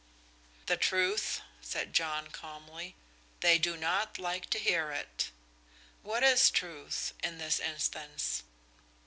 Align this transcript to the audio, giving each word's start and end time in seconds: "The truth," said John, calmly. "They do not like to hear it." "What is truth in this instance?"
"The 0.65 0.77
truth," 0.77 1.41
said 1.61 1.93
John, 1.93 2.31
calmly. 2.31 2.95
"They 3.41 3.59
do 3.59 3.77
not 3.77 4.17
like 4.17 4.49
to 4.49 4.57
hear 4.57 4.89
it." 4.89 5.29
"What 6.01 6.23
is 6.23 6.49
truth 6.49 7.13
in 7.21 7.37
this 7.37 7.59
instance?" 7.59 8.41